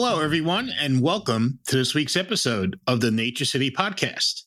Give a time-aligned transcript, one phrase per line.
[0.00, 4.44] Hello, everyone, and welcome to this week's episode of the Nature City Podcast.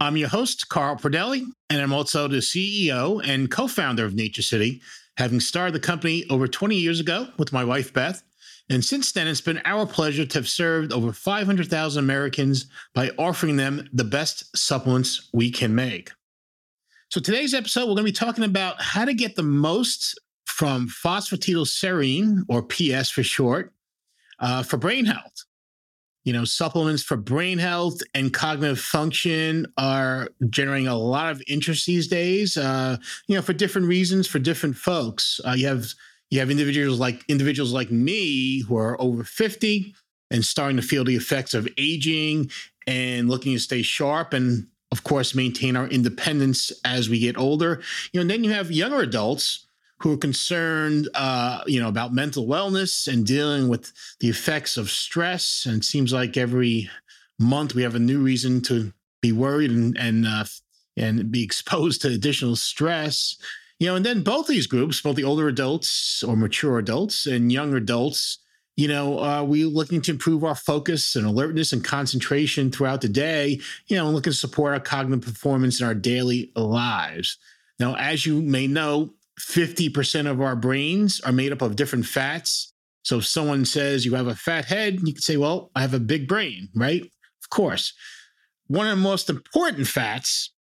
[0.00, 4.40] I'm your host, Carl Pradelli, and I'm also the CEO and co founder of Nature
[4.40, 4.80] City,
[5.18, 8.22] having started the company over 20 years ago with my wife, Beth.
[8.70, 13.56] And since then, it's been our pleasure to have served over 500,000 Americans by offering
[13.56, 16.10] them the best supplements we can make.
[17.10, 20.88] So, today's episode, we're going to be talking about how to get the most from
[20.88, 23.74] phosphatidylserine, or PS for short,
[24.38, 25.44] uh, for brain health.
[26.24, 31.86] You know, supplements for brain health and cognitive function are generating a lot of interest
[31.86, 32.56] these days.
[32.56, 32.96] Uh,
[33.28, 35.40] you know, for different reasons for different folks.
[35.46, 35.86] Uh, you have
[36.30, 39.94] you have individuals like individuals like me who are over 50
[40.32, 42.50] and starting to feel the effects of aging
[42.88, 47.80] and looking to stay sharp and of course maintain our independence as we get older.
[48.12, 49.65] You know, and then you have younger adults
[49.98, 54.90] who are concerned, uh, you know, about mental wellness and dealing with the effects of
[54.90, 55.64] stress.
[55.66, 56.90] And it seems like every
[57.38, 60.44] month we have a new reason to be worried and and uh,
[60.96, 63.36] and be exposed to additional stress.
[63.78, 67.52] You know, and then both these groups, both the older adults or mature adults and
[67.52, 68.38] young adults,
[68.74, 73.08] you know, are we looking to improve our focus and alertness and concentration throughout the
[73.08, 73.60] day?
[73.86, 77.38] You know, and looking to support our cognitive performance in our daily lives.
[77.78, 82.72] Now, as you may know, 50% of our brains are made up of different fats.
[83.02, 85.94] So if someone says you have a fat head, you can say, well, I have
[85.94, 87.02] a big brain, right?
[87.02, 87.92] Of course.
[88.66, 90.52] One of the most important fats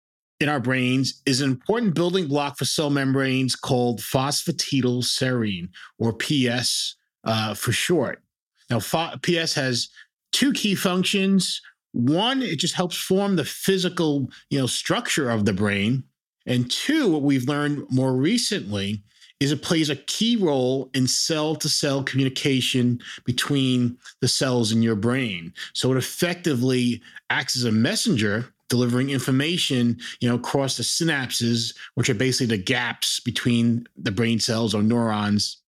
[0.40, 6.96] in our brains is an important building block for cell membranes called phosphatidylserine, or PS
[7.24, 8.22] uh, for short.
[8.70, 9.88] Now, PS has
[10.32, 11.60] two key functions.
[11.92, 16.04] One, it just helps form the physical, you know, structure of the brain.
[16.46, 19.02] And two, what we've learned more recently
[19.40, 24.82] is it plays a key role in cell to cell communication between the cells in
[24.82, 25.52] your brain.
[25.72, 32.08] So it effectively acts as a messenger delivering information, you know, across the synapses, which
[32.08, 35.58] are basically the gaps between the brain cells or neurons,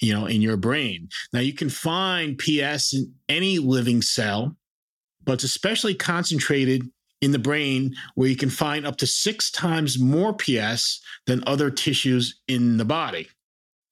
[0.00, 1.08] you know, in your brain.
[1.32, 4.56] Now you can find PS in any living cell,
[5.24, 6.88] but it's especially concentrated
[7.22, 11.70] in the brain where you can find up to six times more PS than other
[11.70, 13.28] tissues in the body.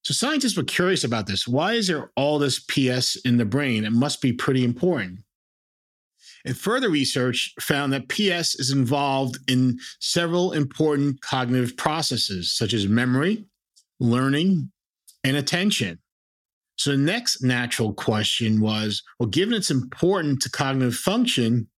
[0.02, 1.46] So scientists were curious about this.
[1.46, 3.84] Why is there all this PS in the brain?
[3.84, 5.20] It must be pretty important.
[6.44, 12.88] And further research found that PS is involved in several important cognitive processes, such as
[12.88, 13.44] memory,
[14.00, 14.70] learning,
[15.22, 15.98] and attention.
[16.76, 21.68] So the next natural question was well, given it's important to cognitive function,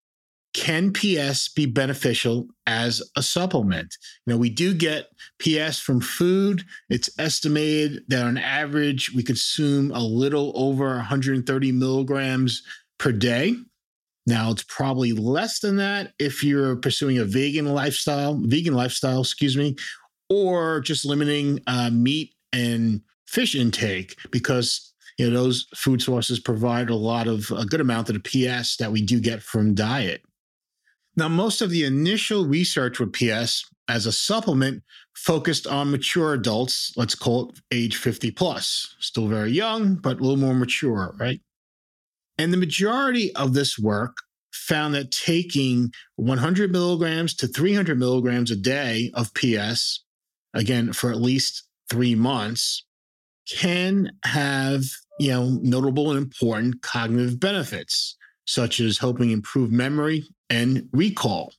[0.54, 3.96] can PS be beneficial as a supplement?
[4.26, 5.08] You know, we do get
[5.38, 6.62] PS from food.
[6.90, 12.62] It's estimated that on average, we consume a little over 130 milligrams
[12.98, 13.56] per day.
[14.26, 19.56] Now, it's probably less than that if you're pursuing a vegan lifestyle, vegan lifestyle, excuse
[19.56, 19.74] me,
[20.28, 26.90] or just limiting uh, meat and fish intake because you know those food sources provide
[26.90, 28.20] a lot of a good amount of the
[28.60, 30.22] PS that we do get from diet.
[31.16, 34.82] Now, most of the initial research with PS as a supplement
[35.14, 40.20] focused on mature adults, let's call it age 50 plus, still very young, but a
[40.22, 41.40] little more mature, right?
[42.38, 44.16] And the majority of this work
[44.52, 50.04] found that taking 100 milligrams to 300 milligrams a day of PS,
[50.54, 52.86] again, for at least three months,
[53.50, 54.82] can have,
[55.18, 61.52] you know, notable and important cognitive benefits, such as helping improve memory and recall.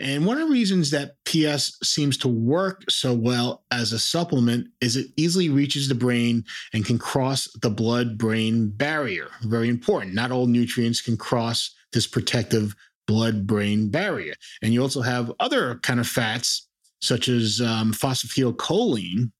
[0.00, 4.66] And one of the reasons that PS seems to work so well as a supplement
[4.80, 9.28] is it easily reaches the brain and can cross the blood brain barrier.
[9.42, 10.14] Very important.
[10.14, 12.74] Not all nutrients can cross this protective
[13.06, 14.34] blood brain barrier.
[14.62, 16.66] And you also have other kind of fats,
[17.02, 19.30] such as um, phosphatidylcholine,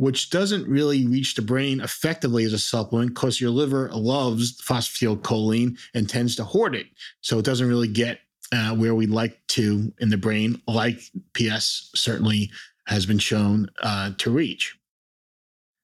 [0.00, 5.78] which doesn't really reach the brain effectively as a supplement because your liver loves phosphatidylcholine
[5.92, 6.86] and tends to hoard it.
[7.20, 8.18] So it doesn't really get
[8.50, 10.98] uh, where we'd like to in the brain, like
[11.34, 12.50] PS certainly
[12.86, 14.74] has been shown uh, to reach.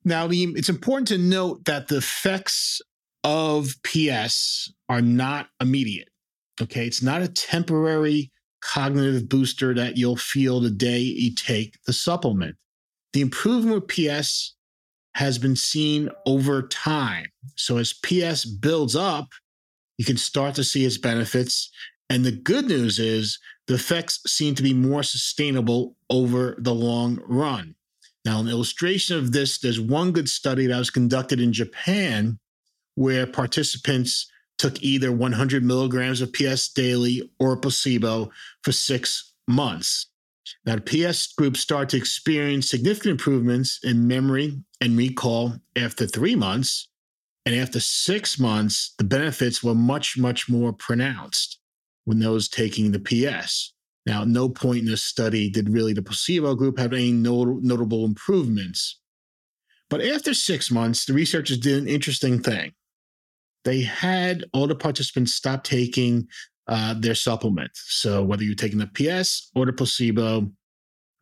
[0.03, 2.81] Now, it's important to note that the effects
[3.23, 6.09] of PS are not immediate.
[6.63, 6.87] Okay.
[6.87, 8.33] It's not a temporary
[8.63, 12.57] cognitive booster that you'll feel the day you take the supplement
[13.17, 14.53] the improvement with PS
[15.15, 17.25] has been seen over time.
[17.55, 19.31] So as PS builds up,
[19.97, 21.71] you can start to see its benefits.
[22.11, 27.19] And the good news is the effects seem to be more sustainable over the long
[27.27, 27.75] run.
[28.27, 32.39] Now, an illustration of this, there's one good study that was conducted in Japan
[32.97, 38.31] where participants took either 100 milligrams of PS daily or a placebo
[38.63, 40.09] for six months.
[40.65, 46.89] The PS group start to experience significant improvements in memory and recall after three months.
[47.45, 51.61] And after six months, the benefits were much, much more pronounced
[52.05, 53.73] when those taking the PS.
[54.05, 57.63] Now, at no point in this study did really the placebo group have any not-
[57.63, 59.01] notable improvements.
[59.91, 62.73] But after six months, the researchers did an interesting thing.
[63.65, 66.29] They had all the participants stop taking
[66.69, 67.71] uh, their supplement.
[67.75, 68.87] So whether you're taking the
[69.19, 70.51] PS or the placebo,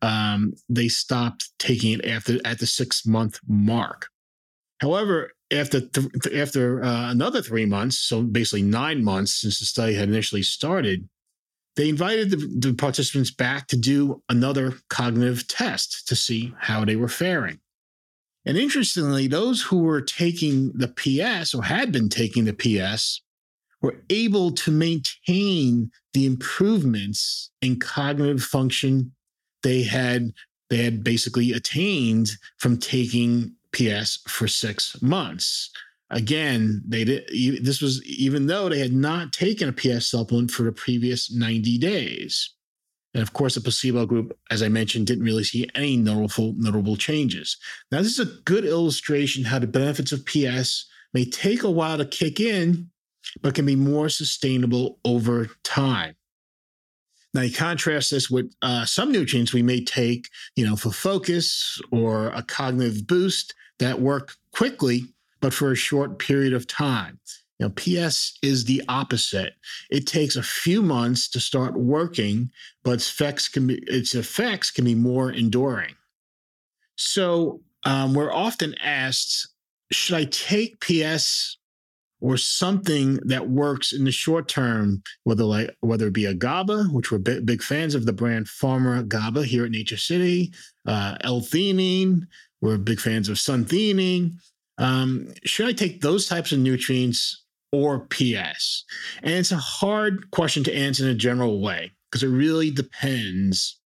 [0.01, 4.07] um, they stopped taking it after at the six month mark.
[4.81, 9.93] However, after th- after uh, another three months, so basically nine months since the study
[9.93, 11.07] had initially started,
[11.75, 16.95] they invited the, the participants back to do another cognitive test to see how they
[16.95, 17.59] were faring.
[18.45, 23.21] And interestingly, those who were taking the PS or had been taking the PS
[23.81, 29.11] were able to maintain the improvements in cognitive function
[29.63, 30.31] they had
[30.69, 35.69] they had basically attained from taking PS for six months.
[36.09, 37.25] Again, they did.
[37.63, 41.77] This was even though they had not taken a PS supplement for the previous 90
[41.77, 42.51] days.
[43.13, 46.97] And of course, the placebo group, as I mentioned, didn't really see any notable, notable
[46.97, 47.57] changes.
[47.91, 51.97] Now, this is a good illustration how the benefits of PS may take a while
[51.97, 52.89] to kick in,
[53.41, 56.15] but can be more sustainable over time.
[57.33, 61.81] Now, you contrast this with uh, some nutrients we may take, you know, for focus
[61.91, 65.03] or a cognitive boost that work quickly,
[65.41, 67.19] but for a short period of time.
[67.59, 69.55] You know, PS is the opposite.
[69.89, 72.51] It takes a few months to start working,
[72.83, 75.95] but its effects can be its effects can be more enduring.
[76.95, 79.49] So um, we're often asked,
[79.91, 81.57] should I take PS
[82.25, 86.85] or something that works in the short term, whether like whether it be a GABA,
[86.85, 90.51] which we're big, big fans of the brand Pharma GABA here at Nature City,
[90.87, 92.21] uh, L-theanine,
[92.61, 94.31] we're big fans of Suntheanine.
[94.79, 98.85] Um, should I take those types of nutrients or PS?
[99.21, 103.79] And it's a hard question to answer in a general way because it really depends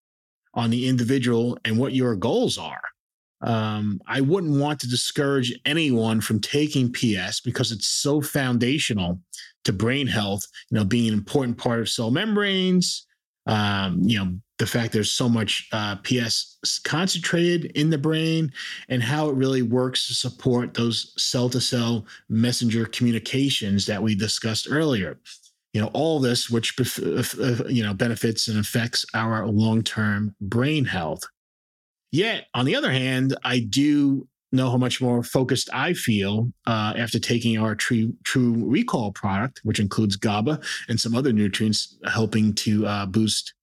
[0.54, 2.82] on the individual and what your goals are.
[3.42, 9.20] Um, I wouldn't want to discourage anyone from taking PS because it's so foundational
[9.64, 13.06] to brain health, you know, being an important part of cell membranes,
[13.50, 18.52] um, you know, the fact there's so much uh, PS concentrated in the brain
[18.90, 24.14] and how it really works to support those cell to cell messenger communications that we
[24.16, 25.18] discussed earlier.
[25.74, 26.76] You know, all this, which,
[27.70, 31.24] you know, benefits and affects our long term brain health.
[32.12, 36.94] Yet, on the other hand, I do know how much more focused I feel uh,
[36.98, 42.54] after taking our true, true recall product, which includes GABA and some other nutrients helping
[42.56, 43.54] to uh, boost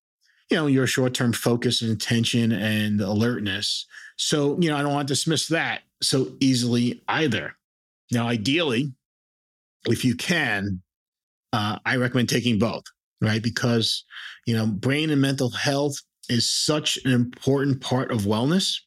[0.50, 3.86] you know, your short term focus and attention and alertness.
[4.16, 7.56] So, you know, I don't want to dismiss that so easily either.
[8.12, 8.92] Now, ideally,
[9.86, 10.82] if you can,
[11.52, 12.84] uh, I recommend taking both,
[13.20, 13.42] right?
[13.42, 14.04] Because,
[14.46, 15.96] you know, brain and mental health
[16.28, 18.80] is such an important part of wellness.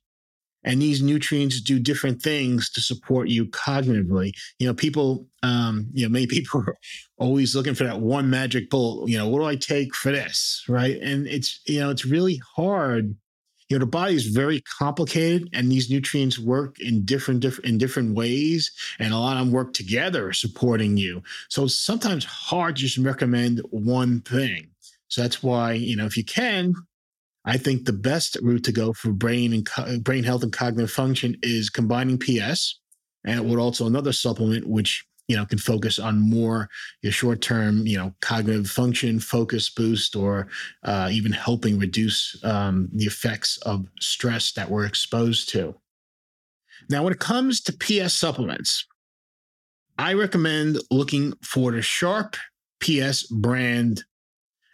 [0.63, 4.34] And these nutrients do different things to support you cognitively.
[4.60, 6.75] You know people um you know many people are
[7.17, 10.65] always looking for that one magic bullet you know what do i take for this
[10.67, 10.98] right?
[11.01, 13.15] And it's you know it's really hard.
[13.69, 17.77] You know the body is very complicated and these nutrients work in different, different in
[17.77, 21.22] different ways and a lot of them work together supporting you.
[21.50, 24.69] So it's sometimes hard to just recommend one thing.
[25.08, 26.74] So that's why you know if you can
[27.50, 30.91] I think the best route to go for brain and co- brain health and cognitive
[30.91, 32.79] function is combining PS
[33.25, 36.70] and with also another supplement which you know can focus on more
[37.01, 40.48] your short term you know cognitive function focus boost or
[40.84, 45.74] uh, even helping reduce um, the effects of stress that we're exposed to.
[46.88, 48.86] Now when it comes to ps supplements
[49.98, 52.36] i recommend looking for the sharp
[52.79, 54.03] ps brand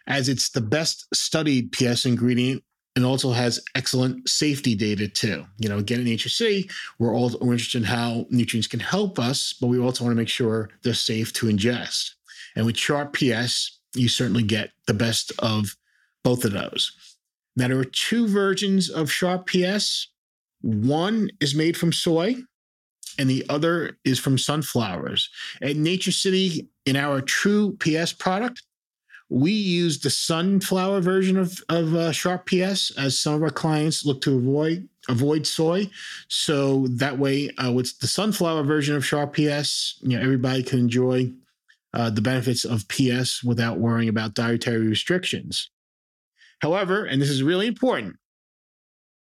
[0.06, 2.62] as it's the best studied PS ingredient
[2.96, 5.44] and also has excellent safety data too.
[5.58, 9.54] You know, again in HSC, we're all we're interested in how nutrients can help us,
[9.60, 12.12] but we also want to make sure they're safe to ingest.
[12.56, 15.76] And with Sharp PS, you certainly get the best of
[16.24, 16.92] both of those.
[17.54, 20.08] Now there are two versions of Sharp PS.
[20.62, 22.36] One is made from soy,
[23.18, 25.28] and the other is from sunflowers.
[25.60, 28.62] At Nature City, in our true PS product,
[29.28, 34.04] we use the sunflower version of, of uh, Sharp PS as some of our clients
[34.04, 35.88] look to avoid avoid soy.
[36.28, 40.80] So that way, uh, with the sunflower version of Sharp PS, you know, everybody can
[40.80, 41.32] enjoy
[41.94, 45.70] uh, the benefits of PS without worrying about dietary restrictions.
[46.60, 48.16] However, and this is really important,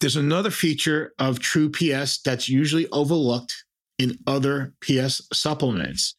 [0.00, 3.64] there's another feature of True PS that's usually overlooked
[3.98, 6.14] in other PS supplements.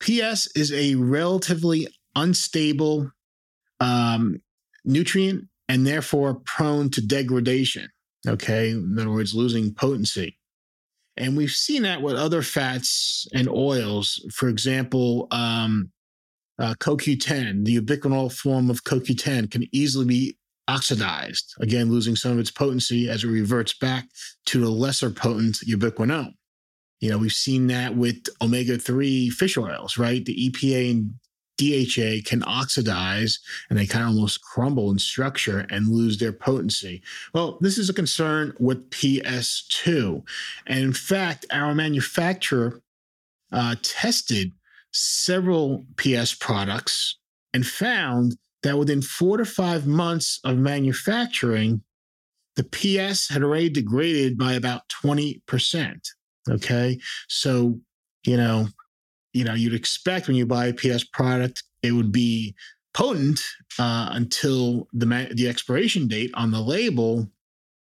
[0.00, 3.10] PS is a relatively unstable
[3.80, 4.40] um,
[4.84, 7.88] nutrient and therefore prone to degradation.
[8.26, 8.70] Okay.
[8.70, 10.38] In other words, losing potency.
[11.16, 14.24] And we've seen that with other fats and oils.
[14.34, 15.90] For example, um,
[16.58, 20.36] uh, CoQ10, the ubiquinol form of CoQ10, can easily be
[20.68, 24.08] oxidized, again, losing some of its potency as it reverts back
[24.46, 26.32] to the lesser potent ubiquinone.
[27.00, 30.24] You know, we've seen that with omega 3 fish oils, right?
[30.24, 31.14] The EPA and
[31.58, 37.02] DHA can oxidize and they kind of almost crumble in structure and lose their potency.
[37.32, 40.24] Well, this is a concern with PS too.
[40.66, 42.80] And in fact, our manufacturer
[43.52, 44.52] uh, tested
[44.92, 47.18] several PS products
[47.54, 51.82] and found that within four to five months of manufacturing,
[52.56, 56.00] the PS had already degraded by about 20%.
[56.48, 56.98] Okay.
[57.28, 57.78] So,
[58.24, 58.68] you know,
[59.36, 62.54] you know, you'd expect when you buy a PS product, it would be
[62.94, 63.38] potent
[63.78, 67.28] uh, until the ma- the expiration date on the label,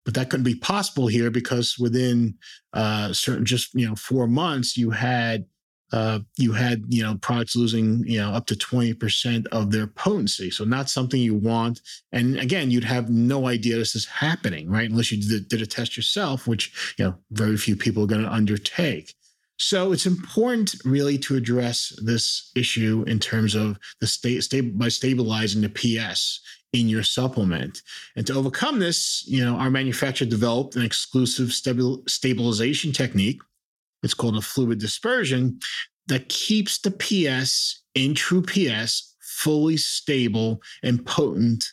[0.04, 2.36] but that couldn't be possible here because within
[2.74, 5.46] uh, certain just you know four months you had
[5.94, 10.50] uh, you had you know products losing you know up to 20% of their potency.
[10.50, 11.82] So not something you want.
[12.12, 14.90] And again you'd have no idea this is happening right?
[14.90, 18.24] Unless you did, did a test yourself which you know very few people are going
[18.24, 19.14] to undertake
[19.58, 24.88] so it's important really to address this issue in terms of the state sta- by
[24.88, 26.40] stabilizing the PS
[26.74, 27.82] in your supplement.
[28.16, 33.42] And to overcome this, you know, our manufacturer developed an exclusive stabil- stabilization technique.
[34.04, 35.60] It's called a fluid dispersion
[36.08, 41.64] that keeps the PS in true PS fully stable and potent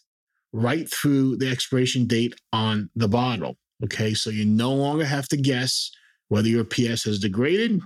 [0.52, 3.56] right through the expiration date on the bottle.
[3.82, 5.90] Okay, so you no longer have to guess
[6.34, 7.80] whether your PS has degraded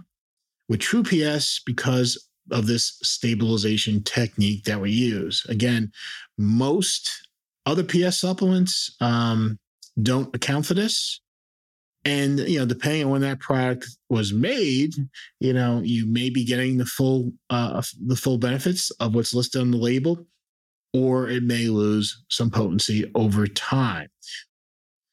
[0.70, 5.44] with true PS because of this stabilization technique that we use.
[5.50, 5.92] Again,
[6.38, 7.28] most
[7.66, 9.58] other PS supplements um,
[10.00, 11.20] don't account for this.
[12.06, 14.94] And you know, depending on when that product was made,
[15.40, 19.60] you know, you may be getting the full uh, the full benefits of what's listed
[19.60, 20.26] on the label,
[20.94, 24.08] or it may lose some potency over time.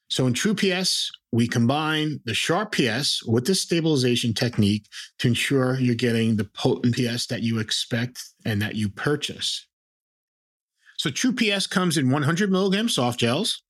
[0.10, 4.88] So in True PS, we combine the sharp PS with the stabilization technique
[5.20, 9.68] to ensure you're getting the potent PS that you expect and that you purchase.
[10.98, 13.64] So True PS comes in 100 milligram soft gels.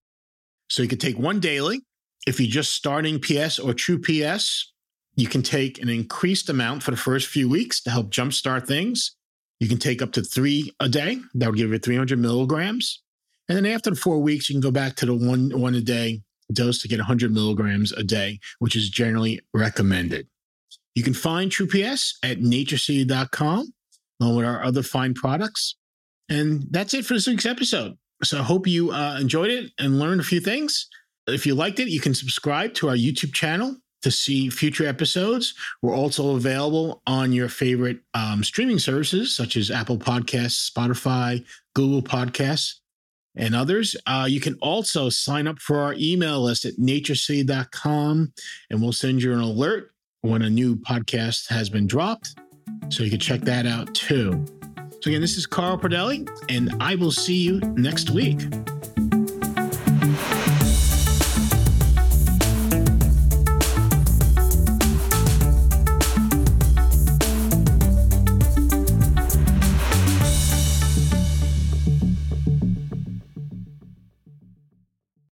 [0.70, 1.82] So you can take one daily.
[2.28, 4.74] If you're just starting PS or True PS,
[5.16, 9.16] you can take an increased amount for the first few weeks to help jumpstart things.
[9.60, 11.20] You can take up to three a day.
[11.34, 13.02] That would give you 300 milligrams.
[13.48, 15.82] And then after the four weeks, you can go back to the one one a
[15.82, 16.22] day
[16.52, 20.28] dose to get 100 milligrams a day, which is generally recommended.
[20.94, 23.74] You can find TruePS at naturecity.com
[24.22, 25.76] along with our other fine products.
[26.30, 27.98] And that's it for this week's episode.
[28.24, 30.88] So I hope you uh, enjoyed it and learned a few things.
[31.28, 35.54] If you liked it, you can subscribe to our YouTube channel to see future episodes.
[35.82, 42.04] We're also available on your favorite um, streaming services such as Apple Podcasts, Spotify, Google
[42.04, 42.76] Podcasts,
[43.38, 43.96] and others.
[44.06, 48.34] Uh, you can also sign up for our email list at naturecity.com
[48.70, 52.36] and we'll send you an alert when a new podcast has been dropped.
[52.90, 54.46] So you can check that out too.
[55.02, 58.40] So, again, this is Carl Pradelli, and I will see you next week.